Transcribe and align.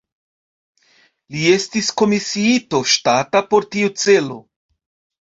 Li 1.35 1.43
estis 1.57 1.91
komisiito 2.03 2.83
ŝtata 2.95 3.45
por 3.55 3.71
tiu 3.77 3.97
celo. 4.09 4.45